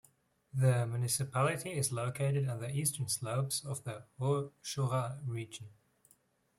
The 0.51 0.87
municipality 0.87 1.73
is 1.73 1.91
located 1.91 2.49
on 2.49 2.59
the 2.59 2.71
eastern 2.71 3.07
slopes 3.07 3.63
of 3.63 3.83
the 3.83 4.03
Haut-Jorat 4.17 5.19
region. 5.27 5.69